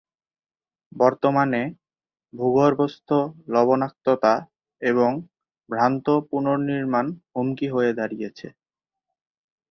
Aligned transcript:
বর্তমানে, 0.91 1.61
ভূগর্ভস্থ 2.33 3.09
লবণাক্ততা 3.47 4.33
এবং 4.81 5.11
ভ্রান্ত 5.69 6.07
পুনর্নির্মাণ 6.29 7.05
হুমকি 7.33 7.67
হয়ে 7.69 7.91
দাঁড়িয়েছে। 7.93 8.47